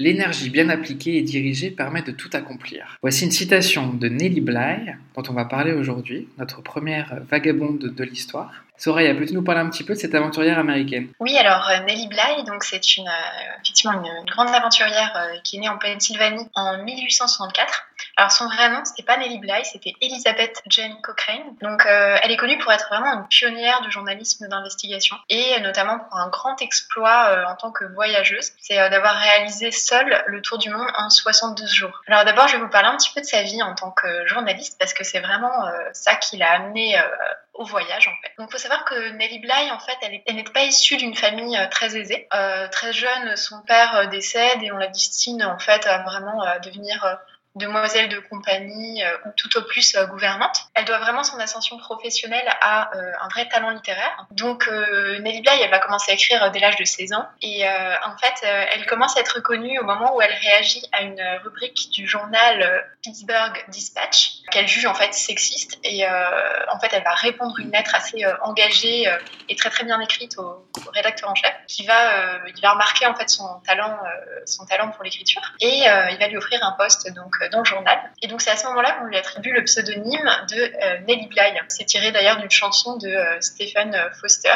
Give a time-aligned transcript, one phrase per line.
[0.00, 2.96] L'énergie bien appliquée et dirigée permet de tout accomplir.
[3.02, 8.04] Voici une citation de Nelly Bly, dont on va parler aujourd'hui, notre première vagabonde de
[8.04, 8.64] l'histoire.
[8.78, 11.08] Soraya, peux-tu nous parler un petit peu de cette aventurière américaine?
[11.18, 15.56] Oui, alors euh, Nelly Bly, donc c'est une, euh, effectivement une, grande aventurière euh, qui
[15.56, 17.87] est née en Pennsylvanie en 1864.
[18.18, 21.56] Alors son vrai nom, c'était pas Nelly Bly, c'était Elizabeth Jane Cochrane.
[21.62, 26.16] Donc elle est connue pour être vraiment une pionnière du journalisme d'investigation et notamment pour
[26.16, 30.88] un grand exploit en tant que voyageuse, c'est d'avoir réalisé seule le tour du monde
[30.96, 32.02] en 72 jours.
[32.08, 34.26] Alors d'abord, je vais vous parler un petit peu de sa vie en tant que
[34.26, 37.00] journaliste parce que c'est vraiment ça qui l'a amenée
[37.58, 38.32] au voyage en fait.
[38.38, 41.66] Donc faut savoir que Nelly Bly en fait elle, n'est pas issue d'une famille euh,
[41.68, 42.28] très aisée.
[42.32, 46.44] Euh, très jeune, son père euh, décède et on la destine en fait à vraiment
[46.62, 47.18] devenir
[47.54, 50.68] demoiselle de compagnie euh, ou tout au plus euh, gouvernante.
[50.74, 54.26] Elle doit vraiment son ascension professionnelle à euh, un vrai talent littéraire.
[54.30, 58.16] Donc Nelly Bly, elle va commencer à écrire dès l'âge de 16 ans et en
[58.18, 62.06] fait, elle commence à être reconnue au moment où elle réagit à une rubrique du
[62.06, 67.72] journal Pittsburgh Dispatch qu'elle juge en fait sexiste et en fait, elle va répondre une
[67.72, 69.10] lettre assez engagée
[69.48, 73.14] et très très bien écrite au, rédacteur en chef qui va il va remarquer en
[73.14, 73.98] fait son talent
[74.44, 77.98] son talent pour l'écriture et il va lui offrir un poste donc dans le journal.
[78.22, 81.60] Et donc c'est à ce moment-là qu'on lui attribue le pseudonyme de euh, Nelly Bly.
[81.68, 84.54] C'est tiré d'ailleurs d'une chanson de euh, Stephen euh, Foster.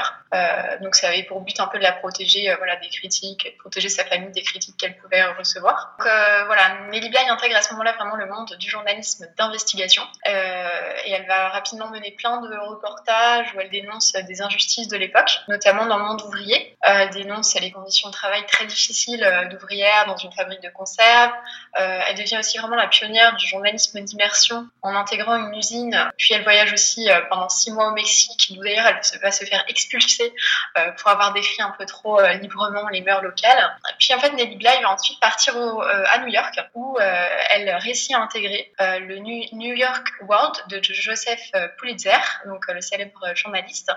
[0.80, 4.04] donc ça avait pour but un peu de la protéger voilà, des critiques, protéger sa
[4.04, 5.94] famille des critiques qu'elle pouvait recevoir.
[5.98, 6.08] Donc
[6.46, 10.02] voilà, Nelly Bly intègre à ce moment-là vraiment le monde du journalisme d'investigation.
[10.24, 15.30] et elle va rapidement mener plein de reportages où elle dénonce des injustices de l'époque,
[15.48, 16.76] notamment dans le monde ouvrier.
[16.82, 21.32] elle dénonce les conditions de travail très difficiles d'ouvrières dans une fabrique de conserve.
[21.74, 26.10] elle devient aussi vraiment la pionnière du journalisme d'immersion en intégrant une usine.
[26.16, 29.64] Puis elle voyage aussi euh, pendant six mois au Mexique, d'ailleurs elle va se faire
[29.68, 30.32] expulser
[30.78, 33.78] euh, pour avoir défri un peu trop euh, librement les mœurs locales.
[33.98, 38.20] Puis en fait, Nelly Bly va ensuite partir à New York où elle réussit à
[38.20, 41.40] intégrer le New York World de Joseph
[41.78, 43.90] Pulitzer, donc le célèbre journaliste.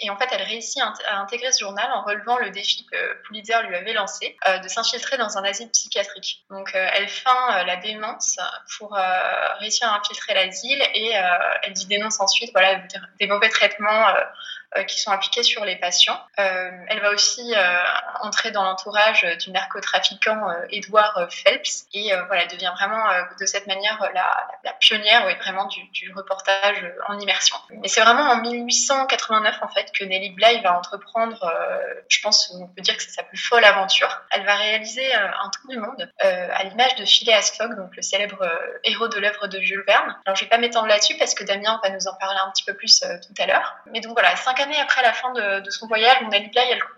[0.00, 3.62] Et en fait, elle réussit à intégrer ce journal en relevant le défi que Pulitzer
[3.68, 6.44] lui avait lancé de s'infiltrer dans un asile psychiatrique.
[6.50, 8.13] Donc elle feint la démence
[8.78, 11.20] pour euh, réussir à infiltrer l'asile et euh,
[11.62, 12.80] elle y dénonce ensuite voilà,
[13.20, 14.20] des mauvais traitements euh,
[14.82, 16.20] qui sont appliquées sur les patients.
[16.38, 17.84] Euh, elle va aussi euh,
[18.20, 23.04] entrer dans l'entourage du narcotrafiquant Edward Phelps et voilà, devient vraiment
[23.38, 27.56] de cette manière la, pionnière vraiment du, reportage en immersion.
[27.82, 31.52] Et c'est vraiment en 1889 en fait que Nelly Bly va entreprendre,
[32.08, 34.22] je pense on peut dire que c'est sa plus folle aventure.
[34.30, 38.46] Elle va réaliser un tour du monde à l'image de Phileas Fogg, donc le célèbre
[38.84, 40.16] héros de l'œuvre de Jules Verne.
[40.26, 42.64] Alors je vais pas m'étendre là-dessus parce que Damien va nous en parler un petit
[42.64, 43.76] peu plus tout à l'heure.
[43.86, 44.34] Mais donc voilà,
[44.64, 46.50] années après la fin de, son voyage, Bly,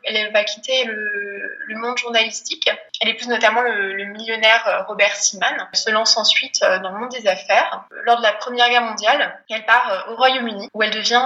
[0.04, 2.70] elle, va quitter le, monde journalistique.
[3.00, 5.68] Elle épouse notamment le, millionnaire euh, Robert Seaman.
[5.72, 7.84] Elle se lance ensuite euh, dans le monde des affaires.
[8.04, 11.22] Lors de la Première Guerre mondiale, elle part euh, au Royaume-Uni où elle devient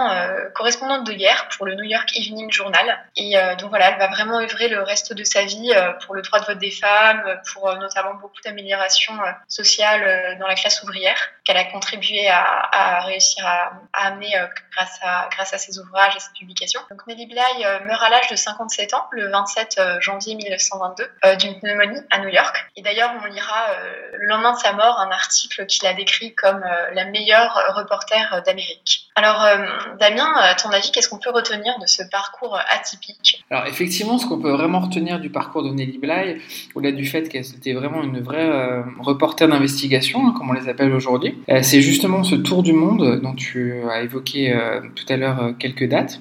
[0.55, 2.99] correspondante de guerre pour le New York Evening Journal.
[3.17, 5.73] Et donc voilà, elle va vraiment œuvrer le reste de sa vie
[6.05, 9.15] pour le droit de vote des femmes, pour notamment beaucoup d'améliorations
[9.49, 14.35] sociales dans la classe ouvrière qu'elle a contribué à, réussir à, amener
[14.75, 16.81] grâce à, grâce à ses ouvrages et ses publication.
[16.91, 21.05] Donc Nelly Bly euh, meurt à l'âge de 57 ans, le 27 euh, janvier 1922,
[21.25, 22.67] euh, d'une pneumonie à New York.
[22.77, 23.67] Et d'ailleurs, on lira
[24.15, 26.65] le lendemain de sa mort un article qui la décrit comme
[26.95, 29.09] la meilleure reporter d'Amérique.
[29.17, 29.45] Alors,
[29.99, 33.45] Damien, à ton avis, qu'est-ce qu'on peut retenir de ce parcours atypique?
[33.51, 36.41] Alors, effectivement, ce qu'on peut vraiment retenir du parcours de Nelly Bly,
[36.75, 38.49] au-delà du fait qu'elle était vraiment une vraie
[39.01, 43.35] reporter d'investigation, hein, comme on les appelle aujourd'hui, c'est justement ce tour du monde dont
[43.35, 44.59] tu as évoqué
[44.95, 46.21] tout à l'heure quelques dates.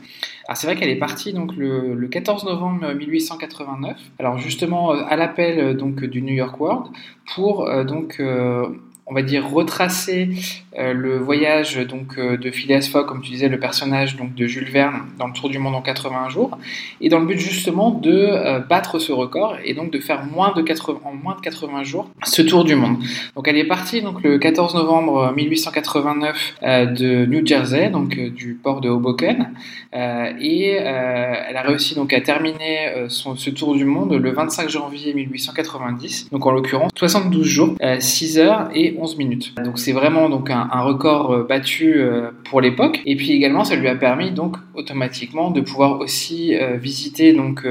[0.49, 3.95] Alors c'est vrai qu'elle est partie donc le, 14 novembre 1889.
[4.17, 6.87] Alors justement euh, à l'appel euh, donc du New York World
[7.35, 10.29] pour euh, donc on va dire retracer
[10.77, 14.45] euh, le voyage donc euh, de Phileas Fogg, comme tu disais, le personnage donc de
[14.45, 16.57] Jules Verne dans le Tour du Monde en 81 jours,
[17.01, 20.53] et dans le but justement de euh, battre ce record et donc de faire moins
[20.53, 22.97] de 80, en moins de 80 jours ce Tour du Monde.
[23.35, 28.81] Donc elle est partie donc le 14 novembre 1889 de New Jersey, donc du port
[28.81, 29.51] de Hoboken,
[29.93, 35.13] et elle a réussi donc à terminer son, ce Tour du Monde le 25 janvier
[35.13, 39.55] 1890, donc en l'occurrence 72 jours, 6 heures et 11 minutes.
[39.63, 40.31] Donc c'est vraiment un
[40.71, 43.01] un, record euh, battu euh, pour l'époque.
[43.05, 47.65] Et puis également, ça lui a permis donc automatiquement de pouvoir aussi euh, visiter donc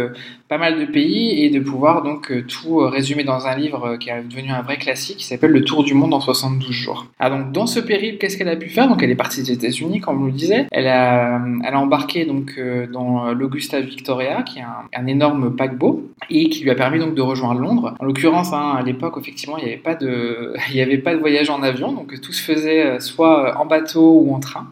[0.48, 4.22] pas mal de pays et de pouvoir donc tout résumer dans un livre qui est
[4.22, 7.06] devenu un vrai classique qui s'appelle Le Tour du monde en 72 jours.
[7.18, 8.88] Ah donc dans ce périple, qu'est-ce qu'elle a pu faire?
[8.88, 10.66] Donc elle est partie des États-Unis, comme on le disait.
[10.70, 12.60] Elle a, elle a embarqué donc
[12.92, 17.22] dans l'Augusta Victoria, qui est un, énorme paquebot et qui lui a permis donc de
[17.22, 17.94] rejoindre Londres.
[17.98, 21.14] En l'occurrence, hein, à l'époque, effectivement, il n'y avait pas de, il n'y avait pas
[21.14, 24.66] de voyage en avion, donc tout se faisait soit en bateau ou en train.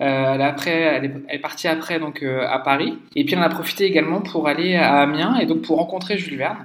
[0.00, 2.98] Euh, elle, après, elle est, partie après donc euh, à Paris.
[3.16, 5.06] Et puis elle a profité également pour aller à
[5.40, 6.58] Et donc pour rencontrer Jules Verne,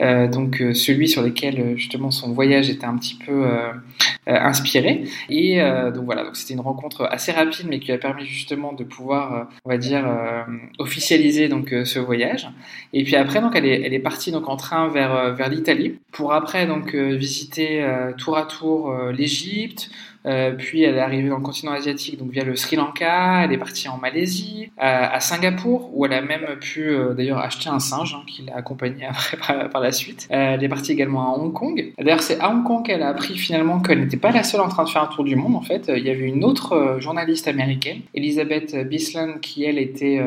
[0.00, 3.46] euh, donc celui sur lequel justement son voyage était un petit peu
[4.26, 5.04] inspiré.
[5.30, 5.60] Et
[5.94, 9.48] donc voilà, donc c'était une rencontre assez rapide, mais qui a permis justement de pouvoir,
[9.64, 10.06] on va dire,
[10.78, 12.48] officialiser donc ce voyage.
[12.92, 15.98] Et puis après, donc elle est, elle est partie donc en train vers vers l'Italie
[16.12, 17.86] pour après donc visiter
[18.18, 19.90] tour à tour l'Égypte.
[20.26, 23.44] Euh, puis elle est arrivée dans le continent asiatique, donc via le Sri Lanka.
[23.44, 27.68] Elle est partie en Malaisie, à, Singapour, où elle a même pu euh, d'ailleurs acheter
[27.68, 29.36] un singe hein, qui l'a accompagnée après
[29.72, 30.28] par, la suite.
[30.30, 31.92] Euh, elle est partie également à Hong Kong.
[31.98, 34.68] D'ailleurs, c'est à Hong Kong qu'elle a appris finalement qu'elle n'était pas la seule en
[34.68, 35.56] train de faire un tour du monde.
[35.56, 40.20] En fait, il y avait une autre journaliste américaine, Elizabeth Bisland, qui elle était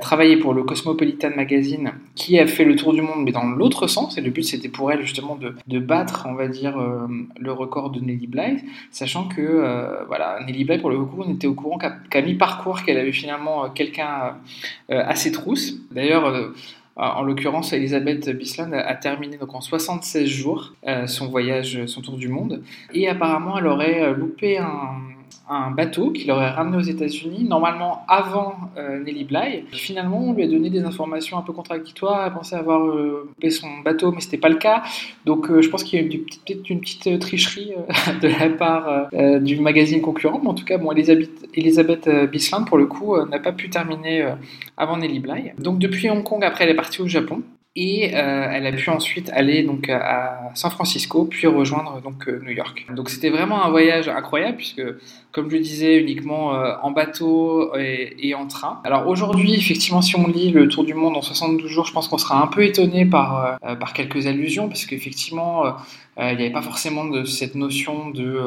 [0.00, 3.86] travaillé pour le Cosmopolitan Magazine, qui a fait le tour du monde, mais dans l'autre
[3.86, 4.18] sens.
[4.18, 6.76] Et le but, c'était pour elle justement de, de battre, on va dire,
[7.38, 11.32] le record de Nelly Bly, sachant que euh, voilà, Nelly Bly, pour le coup, on
[11.32, 14.36] était au courant qu'à mi-parcours, qu'elle avait finalement euh, quelqu'un
[14.90, 15.74] euh, à ses trousses.
[15.90, 16.52] D'ailleurs,
[16.96, 20.72] en l'occurrence, Elisabeth Bisland a terminé donc en 76 jours
[21.06, 22.62] son voyage, son tour du monde.
[22.92, 24.96] Et apparemment, elle aurait loupé un,
[25.48, 29.64] un bateau qu'il aurait ramené aux États-Unis, normalement avant euh, Nelly Bly.
[29.72, 32.26] Finalement, on lui a donné des informations un peu contradictoires.
[32.26, 34.82] Elle pensait avoir euh, coupé son bateau, mais c'était pas le cas.
[35.24, 37.72] Donc, euh, je pense qu'il y a eu peut-être une petite tricherie
[38.22, 39.08] de la part
[39.40, 40.40] du magazine concurrent.
[40.42, 44.34] Mais en tout cas, bon, Elisabeth, Elisabeth Bisland, pour le coup, n'a pas pu terminer
[44.76, 45.52] avant Nelly Bly.
[45.58, 47.42] Donc, depuis Hong Kong, après, elle est partie au Japon
[47.80, 52.42] et euh, elle a pu ensuite aller donc à San Francisco puis rejoindre donc euh,
[52.44, 52.84] New York.
[52.96, 54.82] Donc c'était vraiment un voyage incroyable puisque
[55.30, 58.80] comme je le disais uniquement euh, en bateau et, en train.
[58.82, 62.08] Alors aujourd'hui effectivement si on lit le Tour du monde en 72 jours, je pense
[62.08, 65.62] qu'on sera un peu étonné par par quelques allusions parce qu'effectivement
[66.18, 68.40] il n'y avait pas forcément de cette notion de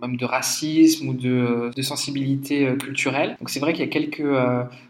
[0.00, 3.36] même de racisme ou de, de sensibilité culturelle.
[3.38, 4.24] Donc c'est vrai qu'il y a quelques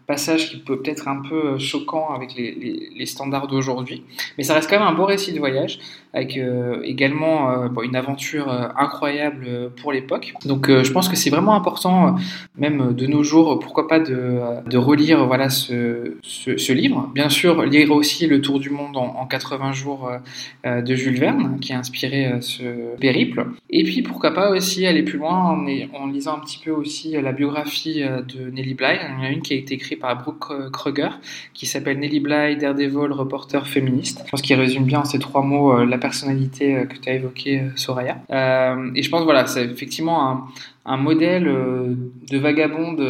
[0.06, 4.04] passage qui peut peut-être un peu choquant avec les, standards d'aujourd'hui.
[4.38, 5.80] Mais ça reste quand même un beau récit de voyage,
[6.14, 10.34] avec euh, également euh, une aventure euh, incroyable pour l'époque.
[10.44, 12.16] Donc je pense que c'est vraiment important,
[12.56, 17.10] même de nos jours, pourquoi pas de, relire voilà, ce, ce, livre.
[17.14, 20.10] Bien sûr, lire aussi Le Tour du Monde en, en 80 jours
[20.64, 23.46] de Jules Verne, qui a inspiré ce périple.
[23.70, 25.58] Et puis pourquoi pas aussi aller plus loin
[25.94, 28.98] en, lisant un petit peu aussi la biographie de Nelly Bly.
[29.02, 31.10] Il y en a une qui a été écrite par Brooke Kruger,
[31.54, 34.22] qui s'appelle Nelly Bly, Daredevil, reporter féministe.
[34.24, 37.08] Je pense qu'il résume bien en ces trois mots euh, la personnalité euh, que tu
[37.08, 38.18] as évoquée, euh, Soraya.
[38.94, 40.46] et je pense, voilà, c'est effectivement un,
[40.84, 43.00] un modèle de vagabonde,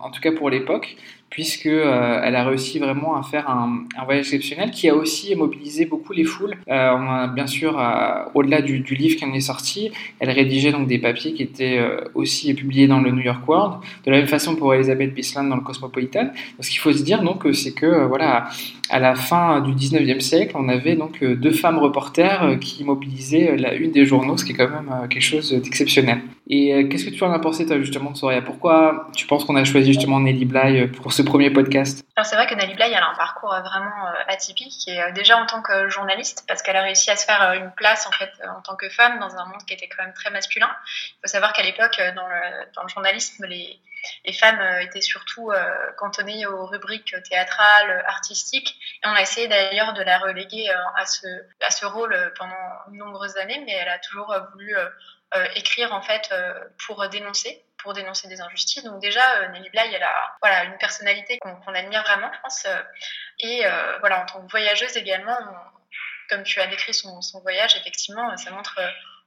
[0.00, 0.96] en tout cas pour l'époque,
[1.32, 5.86] puisque euh, elle a réussi vraiment à faire un, voyage exceptionnel qui a aussi mobilisé
[5.86, 6.54] beaucoup les foules.
[6.68, 9.90] Euh, on a bien sûr, euh, au-delà du, livre qui en est sorti,
[10.20, 11.80] elle rédigeait donc des papiers qui étaient
[12.14, 13.78] aussi publiés dans le New York World.
[14.04, 16.28] De la même façon pour Elizabeth Bisland dans le Cosmopolitan.
[16.60, 18.48] Ce qu'il faut se dire donc, c'est que voilà,
[18.90, 23.74] à la fin du 19e siècle, on avait donc deux femmes reporters qui mobilisaient la
[23.74, 26.20] une des journaux, ce qui est quand même quelque chose d'exceptionnel.
[26.48, 28.42] Et qu'est-ce que tu en as pensé toi justement de Soraya?
[28.42, 32.02] Pourquoi tu penses qu'on a choisi justement Nelly Bly pour ce premier podcast?
[32.14, 35.00] Alors c'est vrai que Nelly Bly elle a un parcours euh, vraiment euh, atypique et
[35.00, 38.06] euh, déjà en tant que journaliste parce qu'elle a réussi à se faire une place
[38.06, 40.68] en fait en tant que femme dans un monde qui était quand même très masculin.
[40.94, 43.80] Il faut savoir qu'à l'époque dans le, dans le journalisme les
[44.24, 45.52] les femmes étaient surtout
[45.96, 51.28] cantonnées aux rubriques théâtrales, artistiques, et on a essayé d'ailleurs de la reléguer à ce,
[51.64, 52.52] à ce rôle pendant
[52.88, 54.74] de nombreuses années, mais elle a toujours voulu
[55.54, 56.32] écrire en fait
[56.78, 58.84] pour dénoncer pour dénoncer des injustices.
[58.84, 62.64] Donc déjà, euh, Nelly Bly, elle a voilà, une personnalité qu'on admire vraiment, je pense.
[62.66, 62.82] Euh,
[63.40, 65.38] et euh, voilà, en tant que voyageuse également,
[66.30, 68.80] comme tu as décrit son, son, voyage, effectivement, ça montre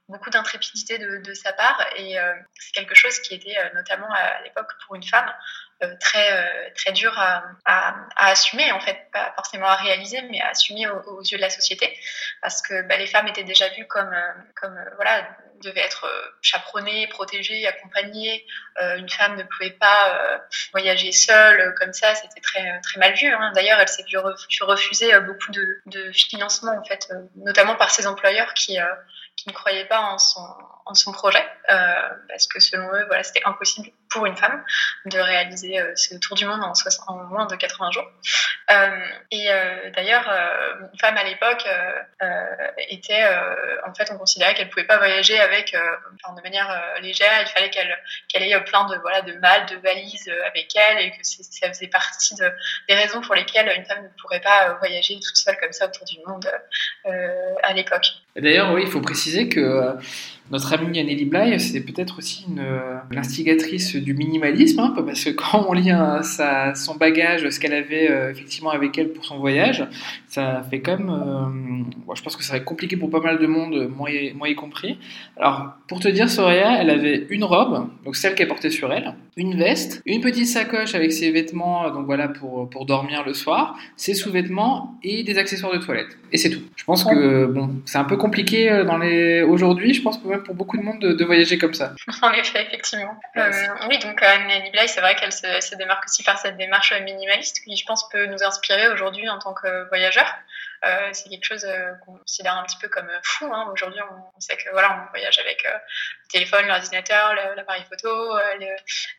[0.08, 2.16] beaucoup d'intrépidité de, sa part et
[2.54, 5.28] c'est quelque chose qui était notamment à l'époque pour une femme
[6.00, 10.88] très très dur à, à, assumer en fait pas forcément à réaliser mais à assumer
[10.88, 11.96] aux, yeux de la société
[12.40, 14.14] parce que bah, les femmes étaient déjà vues comme
[14.54, 15.26] comme voilà
[15.62, 18.46] devait être euh, chaperonnée, protégée, accompagnée.
[18.80, 20.38] Euh, une femme ne pouvait pas euh,
[20.72, 23.28] voyager seule comme ça, c'était très, très mal vu.
[23.32, 23.52] Hein.
[23.54, 24.18] D'ailleurs, elle s'est vue
[24.62, 28.78] refuser beaucoup de, de financement, en fait, notamment par ses employeurs qui,
[29.36, 30.44] qui qui ne croyaient pas en son,
[30.86, 34.64] en son projet, parce que selon eux, voilà, c'était impossible pour une femme
[35.06, 38.08] de réaliser ce tour du monde en, moins de 80 jours.
[39.32, 39.48] et
[39.94, 40.30] d'ailleurs,
[40.80, 41.66] une femme à l'époque
[42.88, 43.24] était,
[43.84, 47.42] en fait, on considérait qu'elle pouvait pas voyager avec, de manière légère.
[47.42, 47.96] Il fallait qu'elle
[48.28, 51.88] qu'elle ait plein de voilà de malles, de valises avec elle, et que ça faisait
[51.88, 52.50] partie de,
[52.88, 56.04] des raisons pour lesquelles une femme ne pourrait pas voyager toute seule comme ça autour
[56.06, 56.48] du monde
[57.62, 58.06] à l'époque.
[58.36, 59.96] D'ailleurs, oui, il faut préciser que
[60.50, 62.64] notre amie Anneli Bly, c'était peut-être aussi une,
[63.10, 65.90] l'instigatrice du minimalisme, hein, parce que quand on lit
[66.74, 69.86] son bagage, ce qu'elle avait euh, effectivement avec elle pour son voyage,
[70.28, 71.10] ça fait même.
[71.10, 74.48] Euh, je pense que ça serait compliqué pour pas mal de monde, moi y, moi
[74.48, 74.98] y compris.
[75.36, 79.14] Alors, pour te dire, Soraya, elle avait une robe, donc celle qu'elle portait sur elle,
[79.36, 83.78] une veste, une petite sacoche avec ses vêtements, donc voilà, pour, pour dormir le soir,
[83.96, 86.16] ses sous-vêtements et des accessoires de toilette.
[86.32, 86.62] Et c'est tout.
[86.74, 89.42] Je pense que, bon, c'est un peu compliqué euh, dans les...
[89.42, 91.94] aujourd'hui, je pense que pour beaucoup de monde de, voyager comme ça.
[92.22, 93.14] En effet, effectivement.
[93.36, 93.50] Euh,
[93.88, 97.76] oui, donc Annie Bly, c'est vrai qu'elle se, démarque aussi par cette démarche minimaliste qui,
[97.76, 100.32] je pense, peut nous inspirer aujourd'hui en tant que voyageurs.
[100.86, 103.52] Euh, c'est quelque chose euh, qu'on considère un petit peu comme fou.
[103.52, 103.68] Hein.
[103.72, 104.00] Aujourd'hui,
[104.34, 108.36] on, sait que voilà, on voyage avec le téléphone, l'ordinateur, l'appareil photo,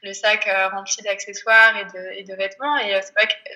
[0.03, 2.77] le, sac rempli d'accessoires et de, vêtements.
[2.79, 3.00] Et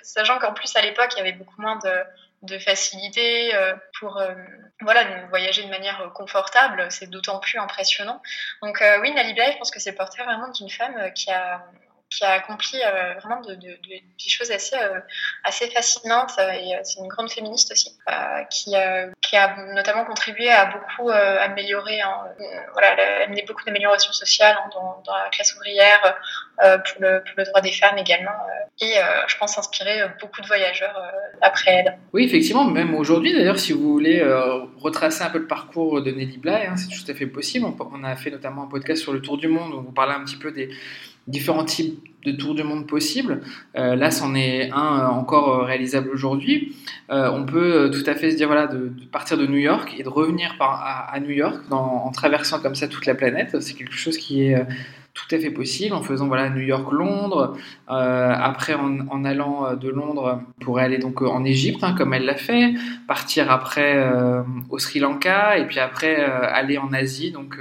[0.03, 2.03] sachant qu'en plus à l'époque, il y avait beaucoup moins de
[2.41, 4.33] de facilité euh, pour euh,
[4.81, 8.21] voilà voyager de manière confortable c'est d'autant plus impressionnant
[8.63, 11.63] donc euh, oui Nali je pense que c'est portrait vraiment d'une femme qui a
[12.11, 14.99] qui a accompli euh, vraiment de, de, de, des choses assez, euh,
[15.73, 16.33] fascinantes.
[16.39, 17.97] Et euh, c'est une grande féministe aussi,
[18.49, 22.25] qui, a notamment contribué à beaucoup améliorer, hein,
[22.73, 24.69] voilà, elle a amené beaucoup d'améliorations sociales hein,
[25.05, 26.17] dans, la classe ouvrière,
[26.57, 28.35] pour, le, droit des femmes également.
[28.81, 28.93] et
[29.27, 31.01] je pense inspirer beaucoup de voyageurs
[31.39, 31.97] après elle.
[32.11, 34.21] Oui, effectivement, même aujourd'hui d'ailleurs, si vous voulez
[34.77, 37.65] retracer un peu le parcours de Nelly Bly, hein, c'est tout à fait possible.
[37.65, 40.13] On, on, a fait notamment un podcast sur le Tour du Monde où vous parlez
[40.13, 40.69] un petit peu des
[41.27, 43.41] différents types de tours du monde possibles.
[43.75, 46.75] Euh, là, c'en est un euh, encore euh, réalisable aujourd'hui.
[47.09, 50.09] on peut tout à fait se dire voilà, de, partir de New York et de
[50.09, 53.59] revenir à, New York en traversant comme ça toute la planète.
[53.59, 54.65] C'est quelque chose qui est
[55.13, 60.41] tout à fait possible en faisant voilà New York Londres après en, allant de Londres
[60.61, 62.73] pour aller donc en Égypte hein, comme elle l'a fait
[63.09, 64.09] partir après
[64.69, 67.59] au Sri Lanka et puis après aller en Asie donc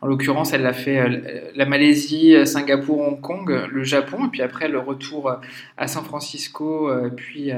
[0.00, 4.28] en l'occurrence, elle a fait euh, la Malaisie, euh, Singapour, Hong Kong, le Japon, et
[4.28, 5.36] puis après le retour euh,
[5.78, 7.50] à San Francisco, puis,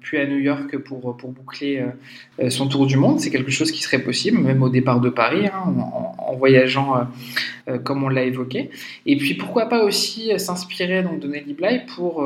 [0.00, 1.84] puis à New York pour, pour boucler
[2.48, 3.20] son tour du monde.
[3.20, 5.74] C'est quelque chose qui serait possible, même au départ de Paris, hein,
[6.18, 7.08] en, voyageant
[7.84, 8.70] comme on l'a évoqué.
[9.06, 12.24] Et puis pourquoi pas aussi s'inspirer de Nelly Bly pour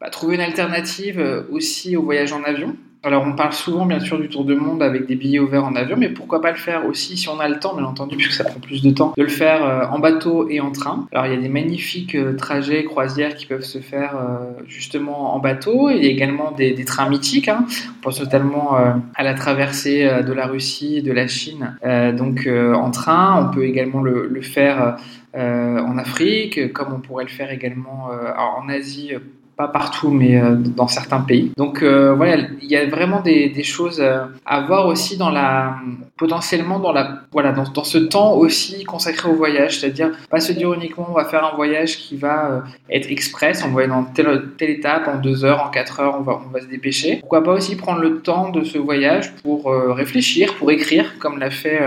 [0.00, 2.76] bah, trouver une alternative aussi au voyage en avion.
[3.04, 5.76] Alors on parle souvent bien sûr du tour du monde avec des billets ouverts en
[5.76, 8.32] avion, mais pourquoi pas le faire aussi si on a le temps, bien entendu, puisque
[8.32, 11.06] ça prend plus de temps, de le faire euh, en bateau et en train.
[11.12, 15.34] Alors il y a des magnifiques euh, trajets, croisières qui peuvent se faire euh, justement
[15.34, 15.90] en bateau.
[15.90, 17.48] Il y a également des, trains mythiques.
[17.48, 17.66] Hein.
[17.98, 18.76] On pense notamment
[19.14, 21.76] à la traversée de la Russie, de la Chine,
[22.16, 23.44] donc en train.
[23.44, 24.96] On peut également le, le faire
[25.34, 29.12] en Afrique, comme on pourrait le faire également en Asie
[29.58, 31.50] pas partout, mais euh, dans certains pays.
[31.56, 35.74] Donc euh, voilà, il y a vraiment des, choses euh, à voir aussi dans la
[36.16, 40.52] potentiellement dans la voilà dans, dans ce temps aussi consacré au voyage, c'est-à-dire pas se
[40.52, 44.04] dire uniquement on va faire un voyage qui va être express, on va aller dans
[44.04, 47.16] telle, telle étape en deux heures, en quatre heures, on va on va se dépêcher.
[47.16, 51.50] Pourquoi pas aussi prendre le temps de ce voyage pour réfléchir, pour écrire, comme l'a
[51.50, 51.80] fait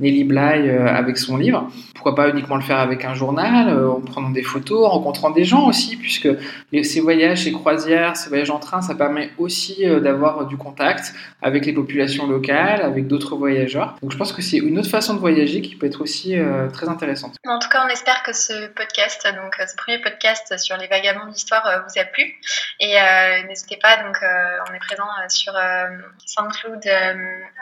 [0.00, 1.68] Nelly Bly avec son livre.
[1.94, 5.44] Pourquoi pas uniquement le faire avec un journal, en prenant des photos, en rencontrant des
[5.44, 6.28] gens aussi, puisque
[6.82, 11.12] ces voyages, ces croisières, ces voyages en train, ça permet aussi euh, d'avoir du contact
[11.40, 13.96] avec les populations locales, avec d'autres voyageurs.
[14.02, 16.68] Donc je pense que c'est une autre façon de voyager qui peut être aussi euh,
[16.70, 17.36] très intéressante.
[17.46, 20.86] En tout cas, on espère que ce podcast, donc euh, ce premier podcast sur les
[20.86, 22.24] vagabonds d'histoire vous a plu.
[22.80, 22.96] Et
[23.46, 24.16] n'hésitez pas, donc
[24.68, 25.52] on est présent sur
[26.26, 26.84] SoundCloud,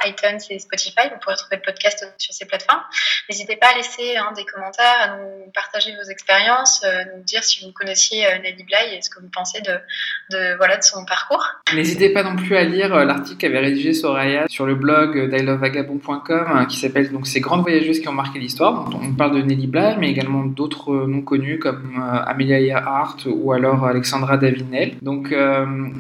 [0.07, 1.09] iTunes et Spotify.
[1.12, 2.83] Vous pourrez trouver le podcast sur ces plateformes.
[3.28, 7.64] N'hésitez pas à laisser hein, des commentaires, à nous partager vos expériences, nous dire si
[7.64, 11.44] vous connaissiez Nelly Bly et ce que vous pensez de, son parcours.
[11.75, 16.20] N'hésitez pas non plus à lire euh, l'article qu'avait rédigé Soraya sur le blog d'ILoveVagabond.com
[16.30, 18.90] euh, qui s'appelle donc Ces grandes voyageuses qui ont marqué l'histoire.
[18.94, 23.52] On parle de Nelly Bly, mais également d'autres euh, noms connus comme Amelia Earhart ou
[23.52, 24.94] alors Alexandra Davinel.
[25.02, 25.35] Donc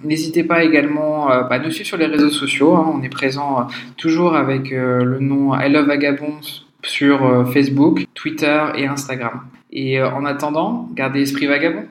[0.04, 2.74] n'hésitez pas également bah, à nous suivre sur les réseaux sociaux.
[2.74, 2.92] Hein.
[2.94, 3.66] On est présent
[3.96, 5.72] toujours avec le nom I
[6.82, 9.42] sur Facebook, Twitter et Instagram.
[9.72, 11.86] Et en attendant, gardez esprit vagabond.